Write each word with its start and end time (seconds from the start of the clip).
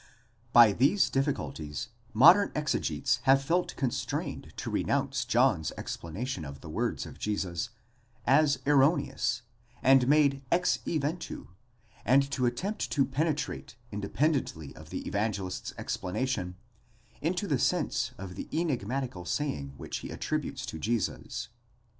τς 0.55 0.73
ΒΥ 0.73 0.77
these 0.79 1.09
difficulties 1.11 1.89
modern 2.11 2.49
exegetists 2.53 3.19
have 3.25 3.39
felt 3.43 3.75
constrained 3.75 4.51
to 4.57 4.71
renounce 4.71 5.25
John's 5.25 5.71
explanation 5.77 6.43
of 6.43 6.61
the 6.61 6.71
words 6.71 7.05
of 7.05 7.19
Jesus, 7.19 7.69
as 8.25 8.57
erroneous 8.65 9.43
and 9.83 10.07
made 10.07 10.41
ex 10.51 10.79
eventu, 10.87 11.49
and 12.03 12.31
to 12.31 12.47
attempt 12.47 12.89
to 12.93 13.05
penetrate, 13.05 13.75
independently 13.91 14.75
of 14.75 14.89
the 14.89 15.05
Evangelist's 15.07 15.71
explanation, 15.77 16.55
into 17.21 17.45
the 17.45 17.59
sense 17.59 18.09
of 18.17 18.33
the 18.33 18.49
enigmatical 18.51 19.23
saying 19.23 19.75
which 19.77 19.97
he 19.97 20.09
attributes 20.09 20.65
to 20.65 20.79
Jesus. 20.79 21.49